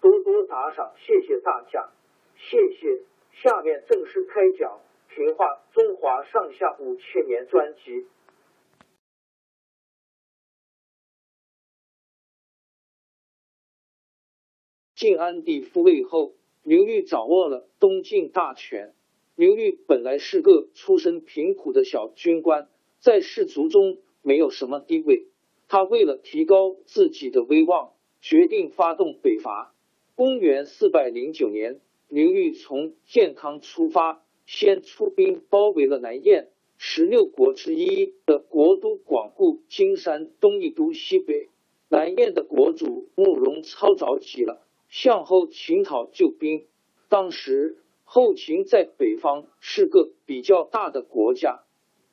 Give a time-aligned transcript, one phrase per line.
[0.00, 1.90] 多多打赏，谢谢大家，
[2.36, 3.02] 谢谢。
[3.42, 4.80] 下面正式开讲
[5.14, 8.06] 《评话中华上下五千年》专辑。
[14.94, 18.94] 晋安帝复位后，刘裕掌握了东晋大权。
[19.34, 25.28] 刘裕本来是个出身贫苦的小军官，在士族中没有什么地位。
[25.68, 29.74] 他为了提高自己的威望，决定发动北伐。
[30.16, 31.78] 公元四百零九年，
[32.08, 36.48] 刘裕从建康出发，先出兵包围了南燕，
[36.78, 41.50] 十六国之一的国都广固金山东一都西北。
[41.90, 46.64] 南燕的国主慕容超着急了，向后秦讨救兵。
[47.10, 51.60] 当时后秦在北方是个比较大的国家，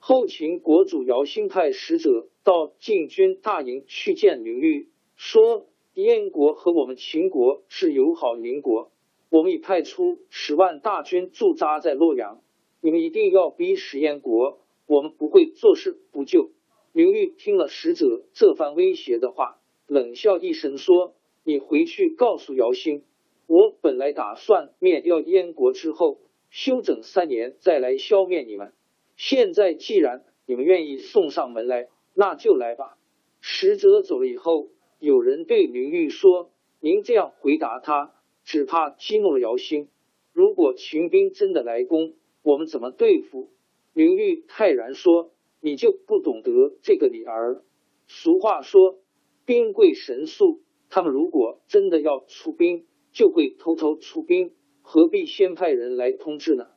[0.00, 5.68] 后秦国主姚兴派使者到晋军大营去见刘裕，说。
[5.94, 8.90] 燕国和我们秦国是友好邻国，
[9.28, 12.40] 我们已派出十万大军驻扎在洛阳，
[12.80, 16.50] 你们一定要逼使燕国，我们不会坐视不救。
[16.92, 21.14] 刘裕听了使者这番威胁的话，冷笑一声说
[21.44, 23.04] ：“你回去告诉姚兴，
[23.46, 28.72] 我本来打算灭掉燕国之后，休整三年再来消灭你们。
[29.18, 32.96] 现在既然你们愿意送上门来，那就来吧。”
[33.42, 34.68] 使者走了以后。
[35.02, 38.14] 有人对刘裕说：“您这样回答他，
[38.44, 39.88] 只怕激怒了姚兴。
[40.32, 42.14] 如果秦兵真的来攻，
[42.44, 43.50] 我们怎么对付？”
[43.94, 47.64] 刘裕泰然说：“你就不懂得这个理儿。
[48.06, 49.00] 俗话说，
[49.44, 50.62] 兵贵神速。
[50.88, 54.52] 他们如果真的要出兵，就会偷偷出兵，
[54.82, 56.68] 何必先派人来通知呢？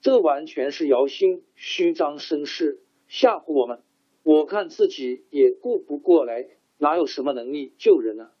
[0.00, 3.80] 这完全是姚兴虚张声势，吓唬我们。
[4.22, 6.48] 我看自己也顾不过来。”
[6.82, 8.32] 哪有什么能力救人呢？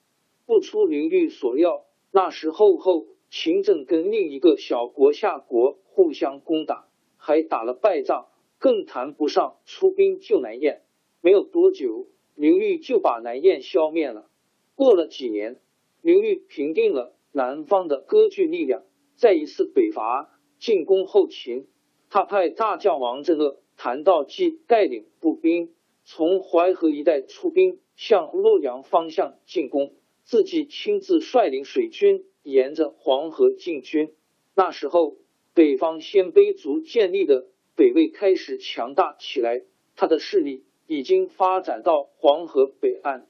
[0.46, 8.26] 不出刘裕所料，那时候后秦政跟另一个小国夏国互相攻打，还打了败仗，
[8.58, 10.82] 更谈不上出兵救南燕。
[11.20, 14.28] 没有多久，刘裕就把南燕消灭了。
[14.74, 15.60] 过了几年，
[16.00, 18.82] 刘裕平定了南方的割据力量，
[19.14, 21.68] 再一次北伐进攻后秦。
[22.10, 25.72] 他派大将王镇恶、谭道济带领步兵
[26.04, 27.78] 从淮河一带出兵。
[27.96, 29.94] 向洛阳方向进攻，
[30.24, 34.12] 自己亲自率领水军沿着黄河进军。
[34.54, 35.16] 那时候，
[35.54, 39.62] 北方鲜卑族建立的北魏开始强大起来，
[39.96, 43.26] 他的势力已经发展到黄河北岸。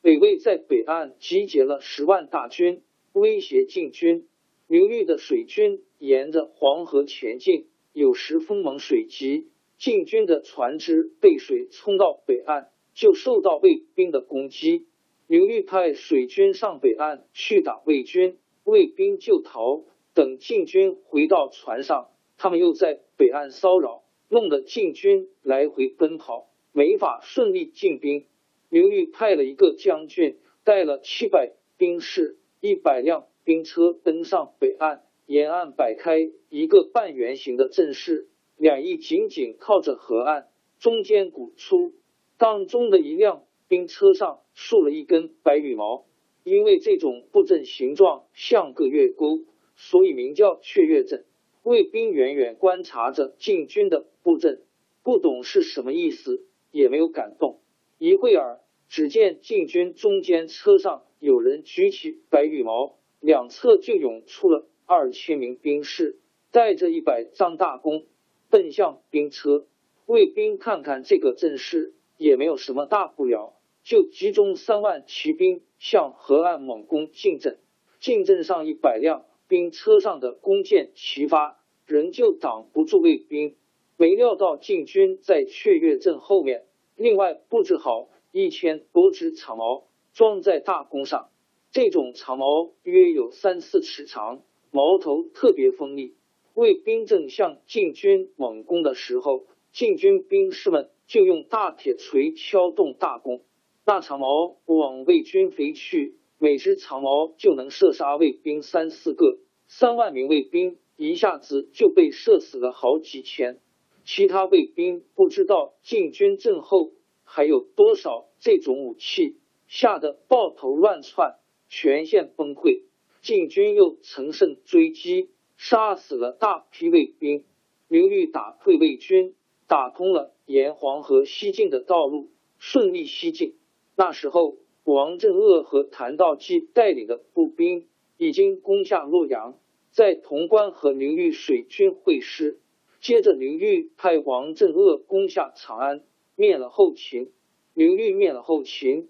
[0.00, 4.28] 北魏在北岸集结了十万大军，威胁晋军。
[4.66, 9.48] 刘裕的水军沿着黄河前进，有时风猛水急，
[9.78, 12.70] 晋军的船只被水冲到北岸。
[12.94, 14.86] 就受到魏兵的攻击，
[15.26, 19.84] 刘裕派水军上北岸去打魏军，魏兵就逃。
[20.14, 28.26] 等晋军回到船上，他们又在北岸骚扰，弄得晋军来回奔跑，没法顺利进兵。
[28.68, 40.46] 刘裕派了一个将军，带了七百兵士、一百辆兵车登上北岸，沿岸摆开一个半圆形的阵势，两翼紧紧靠着河岸，
[40.78, 41.92] 中间鼓出。
[42.36, 46.04] 当中的一辆兵车上竖了一根白羽毛，
[46.42, 49.40] 因为这种布阵形状像个月钩，
[49.76, 51.24] 所以名叫雀跃阵。
[51.62, 54.60] 卫兵远远观察着禁军的布阵，
[55.02, 57.60] 不懂是什么意思，也没有感动。
[57.98, 66.18] 一会儿，只见禁军中间车上有人举起白羽毛，两侧就涌出了二千名兵士，
[66.50, 68.04] 带着一百张大弓，
[68.50, 69.66] 奔向兵车。
[70.04, 77.58] 卫兵看看这个阵势，也没有什么大不了，就集中三万骑兵向河岸猛攻进阵。
[78.00, 79.24] 进阵上一百辆。
[79.46, 83.56] 兵车上的弓箭齐发，仍旧挡不住魏兵。
[83.98, 86.64] 没料到晋军在雀跃阵后面，
[86.96, 89.84] 另外布置好一千多支长矛，
[90.14, 91.28] 装在大弓上。
[91.70, 96.14] 这种长矛约有三四尺长，矛头特别锋利。
[96.54, 103.42] 魏兵正向晋军猛攻的时候，晋军兵士们就用大铁锤敲动大弓，
[103.84, 106.16] 那长矛往魏军飞去。
[106.38, 113.60] 每支长矛就能射杀魏兵三四个，三万名卫兵一下子就被射死了好几千。
[114.04, 116.92] 其他卫兵不知道晋军阵后
[117.22, 121.36] 还有多少这种武器，吓得抱头乱窜，
[121.68, 122.82] 全线崩溃。
[123.22, 127.44] 晋军又乘胜追击，杀死了大批卫兵。
[127.88, 129.34] 刘裕打退魏军，
[129.66, 133.56] 打通了沿黄河西进的道路，顺利西进。
[133.96, 134.56] 那时候。
[134.86, 137.88] 王镇恶和谭道济带领的步兵
[138.18, 139.58] 已经攻下洛阳，
[139.90, 142.60] 在潼关和刘裕水军会师。
[143.00, 146.04] 接着，刘裕派王镇恶攻下长安，
[146.36, 147.32] 灭了后秦。
[147.72, 149.08] 刘裕灭了后秦，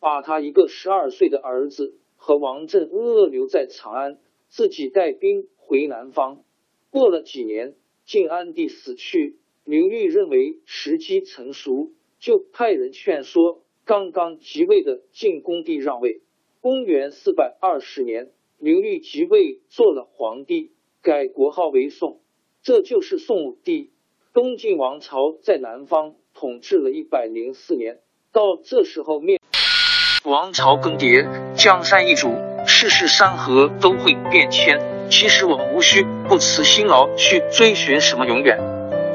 [0.00, 4.18] 把他一个十二岁的儿子和王镇恶留在长安，
[4.48, 6.42] 自己带兵回南方。
[6.90, 13.62] 过了几年，晋安帝死去，刘裕认为时机成熟，就派人劝说。
[13.84, 16.20] 刚刚即位的晋恭帝让位。
[16.60, 20.72] 公元四百二十年，刘裕即位做了皇帝，
[21.02, 22.20] 改国号为宋，
[22.62, 23.90] 这就是宋武帝。
[24.32, 27.98] 东晋王朝在南方统治了一百零四年，
[28.32, 29.38] 到这时候灭。
[30.24, 32.28] 王朝更迭，江山易主，
[32.64, 34.78] 世事山河都会变迁。
[35.10, 38.56] 其实我们无需不辞辛劳去追寻什么永远，